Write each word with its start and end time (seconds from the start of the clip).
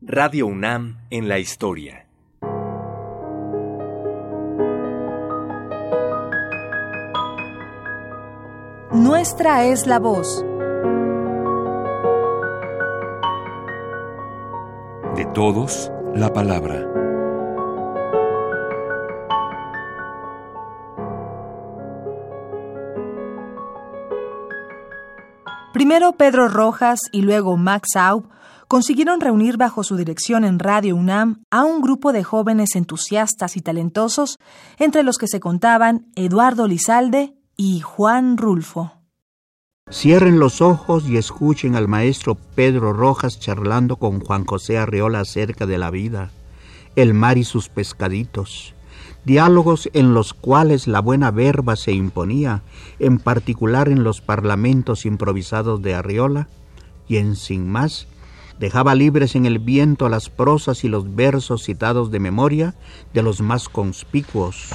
Radio 0.00 0.46
UNAM 0.46 1.00
en 1.10 1.26
la 1.26 1.40
historia. 1.40 2.06
Nuestra 8.92 9.64
es 9.64 9.88
la 9.88 9.98
voz. 9.98 10.44
De 15.16 15.24
todos, 15.34 15.90
la 16.14 16.32
palabra. 16.32 16.86
Primero 25.72 26.12
Pedro 26.12 26.46
Rojas 26.46 27.00
y 27.10 27.22
luego 27.22 27.56
Max 27.56 27.96
Aub 27.96 28.28
consiguieron 28.68 29.20
reunir 29.20 29.56
bajo 29.56 29.82
su 29.82 29.96
dirección 29.96 30.44
en 30.44 30.58
Radio 30.58 30.94
UNAM 30.94 31.42
a 31.50 31.64
un 31.64 31.80
grupo 31.80 32.12
de 32.12 32.22
jóvenes 32.22 32.76
entusiastas 32.76 33.56
y 33.56 33.62
talentosos, 33.62 34.38
entre 34.78 35.02
los 35.02 35.16
que 35.16 35.26
se 35.26 35.40
contaban 35.40 36.06
Eduardo 36.14 36.68
Lizalde 36.68 37.34
y 37.56 37.80
Juan 37.80 38.36
Rulfo. 38.36 38.92
Cierren 39.90 40.38
los 40.38 40.60
ojos 40.60 41.08
y 41.08 41.16
escuchen 41.16 41.74
al 41.74 41.88
maestro 41.88 42.34
Pedro 42.34 42.92
Rojas 42.92 43.40
charlando 43.40 43.96
con 43.96 44.20
Juan 44.20 44.44
José 44.44 44.76
Arreola 44.76 45.20
acerca 45.20 45.64
de 45.64 45.78
la 45.78 45.90
vida, 45.90 46.30
el 46.94 47.14
mar 47.14 47.38
y 47.38 47.44
sus 47.44 47.70
pescaditos, 47.70 48.74
diálogos 49.24 49.88
en 49.94 50.12
los 50.12 50.34
cuales 50.34 50.86
la 50.86 51.00
buena 51.00 51.30
verba 51.30 51.74
se 51.74 51.92
imponía, 51.92 52.62
en 52.98 53.18
particular 53.18 53.88
en 53.88 54.04
los 54.04 54.20
parlamentos 54.20 55.06
improvisados 55.06 55.80
de 55.80 55.94
Arriola, 55.94 56.48
y 57.08 57.16
en 57.16 57.34
sin 57.34 57.66
más, 57.66 58.06
dejaba 58.58 58.94
libres 58.94 59.34
en 59.36 59.46
el 59.46 59.58
viento 59.58 60.08
las 60.08 60.30
prosas 60.30 60.84
y 60.84 60.88
los 60.88 61.14
versos 61.14 61.64
citados 61.64 62.10
de 62.10 62.20
memoria 62.20 62.74
de 63.14 63.22
los 63.22 63.40
más 63.40 63.68
conspicuos, 63.68 64.70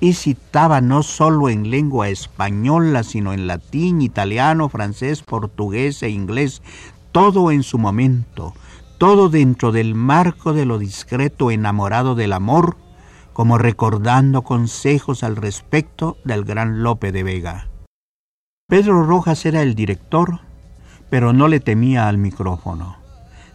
y 0.00 0.14
citaba 0.14 0.80
no 0.80 1.02
sólo 1.02 1.48
en 1.48 1.70
lengua 1.70 2.08
española, 2.08 3.02
sino 3.02 3.32
en 3.32 3.46
latín, 3.46 4.00
italiano, 4.00 4.68
francés, 4.68 5.22
portugués 5.22 6.02
e 6.02 6.08
inglés, 6.08 6.62
todo 7.12 7.50
en 7.50 7.62
su 7.62 7.78
momento, 7.78 8.54
todo 8.98 9.28
dentro 9.28 9.72
del 9.72 9.94
marco 9.94 10.52
de 10.52 10.64
lo 10.64 10.78
discreto 10.78 11.50
enamorado 11.50 12.14
del 12.14 12.32
amor, 12.32 12.76
como 13.32 13.58
recordando 13.58 14.42
consejos 14.42 15.22
al 15.22 15.36
respecto 15.36 16.18
del 16.24 16.44
gran 16.44 16.82
Lope 16.82 17.12
de 17.12 17.22
Vega. 17.22 17.68
Pedro 18.68 19.02
Rojas 19.02 19.44
era 19.46 19.62
el 19.62 19.74
director, 19.74 20.40
pero 21.08 21.32
no 21.32 21.48
le 21.48 21.60
temía 21.60 22.08
al 22.08 22.18
micrófono. 22.18 22.99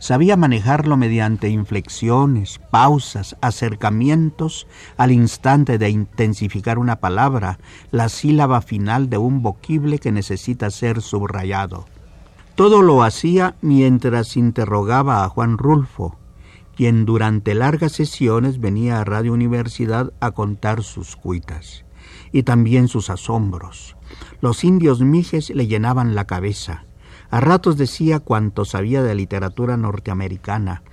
Sabía 0.05 0.37
manejarlo 0.37 0.97
mediante 0.97 1.49
inflexiones, 1.49 2.59
pausas, 2.69 3.35
acercamientos 3.41 4.67
al 4.97 5.11
instante 5.11 5.79
de 5.79 5.89
intensificar 5.89 6.77
una 6.77 6.97
palabra, 6.97 7.57
la 7.89 8.07
sílaba 8.09 8.61
final 8.61 9.09
de 9.09 9.17
un 9.17 9.41
voquible 9.41 9.97
que 9.97 10.11
necesita 10.11 10.69
ser 10.69 11.01
subrayado. 11.01 11.87
Todo 12.53 12.83
lo 12.83 13.01
hacía 13.01 13.55
mientras 13.63 14.37
interrogaba 14.37 15.23
a 15.23 15.29
Juan 15.29 15.57
Rulfo, 15.57 16.19
quien 16.75 17.05
durante 17.05 17.55
largas 17.55 17.93
sesiones 17.93 18.59
venía 18.59 18.99
a 18.99 19.05
Radio 19.05 19.33
Universidad 19.33 20.13
a 20.19 20.29
contar 20.29 20.83
sus 20.83 21.15
cuitas 21.15 21.83
y 22.31 22.43
también 22.43 22.89
sus 22.89 23.09
asombros. 23.09 23.97
Los 24.39 24.65
indios 24.65 25.01
mijes 25.01 25.49
le 25.49 25.65
llenaban 25.65 26.13
la 26.13 26.25
cabeza 26.25 26.85
a 27.35 27.41
ratos 27.41 27.75
decía 27.75 28.21
cuanto 28.21 28.63
sabía 28.63 29.03
de 29.03 29.13
literatura 29.13 29.75
norteamericana. 29.75 30.83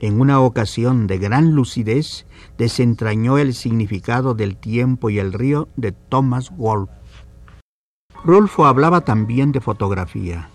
En 0.00 0.20
una 0.20 0.40
ocasión 0.40 1.06
de 1.06 1.18
gran 1.18 1.52
lucidez 1.52 2.26
desentrañó 2.58 3.38
el 3.38 3.54
significado 3.54 4.34
del 4.34 4.56
tiempo 4.56 5.10
y 5.10 5.20
el 5.20 5.32
río 5.32 5.68
de 5.76 5.92
Thomas 5.92 6.50
Wolfe. 6.56 6.92
Rolfo 8.24 8.66
hablaba 8.66 9.02
también 9.02 9.52
de 9.52 9.60
fotografía. 9.60 10.50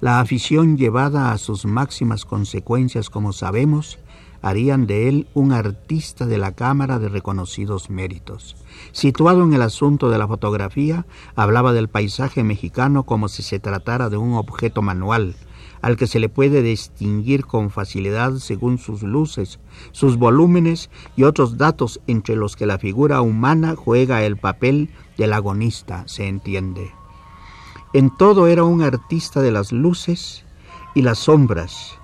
La 0.00 0.18
afición 0.18 0.78
llevada 0.78 1.30
a 1.32 1.36
sus 1.36 1.66
máximas 1.66 2.24
consecuencias, 2.24 3.10
como 3.10 3.34
sabemos, 3.34 3.98
harían 4.42 4.86
de 4.86 5.08
él 5.08 5.26
un 5.34 5.52
artista 5.52 6.26
de 6.26 6.38
la 6.38 6.52
Cámara 6.52 6.98
de 6.98 7.08
reconocidos 7.08 7.90
méritos. 7.90 8.56
Situado 8.92 9.42
en 9.42 9.52
el 9.52 9.62
asunto 9.62 10.10
de 10.10 10.18
la 10.18 10.26
fotografía, 10.26 11.06
hablaba 11.34 11.72
del 11.72 11.88
paisaje 11.88 12.42
mexicano 12.42 13.04
como 13.04 13.28
si 13.28 13.42
se 13.42 13.58
tratara 13.58 14.08
de 14.08 14.16
un 14.16 14.34
objeto 14.34 14.82
manual, 14.82 15.34
al 15.82 15.96
que 15.96 16.06
se 16.06 16.20
le 16.20 16.28
puede 16.28 16.62
distinguir 16.62 17.46
con 17.46 17.70
facilidad 17.70 18.36
según 18.36 18.78
sus 18.78 19.02
luces, 19.02 19.58
sus 19.92 20.16
volúmenes 20.16 20.90
y 21.16 21.24
otros 21.24 21.56
datos 21.56 22.00
entre 22.06 22.36
los 22.36 22.56
que 22.56 22.66
la 22.66 22.78
figura 22.78 23.20
humana 23.22 23.74
juega 23.76 24.22
el 24.22 24.36
papel 24.36 24.90
del 25.16 25.32
agonista, 25.32 26.04
se 26.06 26.28
entiende. 26.28 26.92
En 27.92 28.16
todo 28.16 28.46
era 28.46 28.64
un 28.64 28.82
artista 28.82 29.40
de 29.40 29.50
las 29.50 29.72
luces 29.72 30.44
y 30.94 31.02
las 31.02 31.18
sombras, 31.18 31.99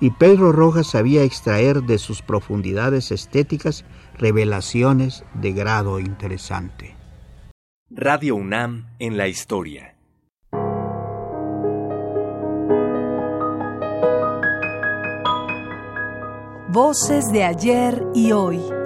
y 0.00 0.10
Pedro 0.10 0.50
Rojas 0.52 0.88
sabía 0.88 1.22
extraer 1.22 1.82
de 1.82 1.98
sus 1.98 2.22
profundidades 2.22 3.12
estéticas 3.12 3.84
revelaciones 4.18 5.24
de 5.34 5.52
grado 5.52 6.00
interesante. 6.00 6.96
Radio 7.90 8.36
UNAM 8.36 8.86
en 8.98 9.16
la 9.16 9.28
historia. 9.28 9.96
Voces 16.68 17.32
de 17.32 17.42
ayer 17.42 18.00
y 18.14 18.30
hoy. 18.30 18.79